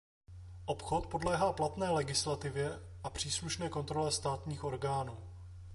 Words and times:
Obchod 0.65 1.07
podléhá 1.07 1.53
platné 1.53 1.89
legislativě 1.89 2.79
a 3.03 3.09
příslušné 3.09 3.69
kontrole 3.69 4.11
státních 4.11 4.63
orgánů. 4.63 5.17